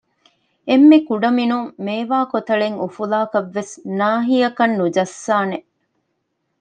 އެންމެ 0.67 0.97
ކުޑަމިނުން 1.07 1.67
މޭވާ 1.85 2.19
ކޮތަޅެއް 2.31 2.77
އުފުލާކަށް 2.81 3.51
ވެސް 3.55 3.73
ނާހިއަކަށް 3.99 4.75
ނުޖައްސާނެ 4.79 5.57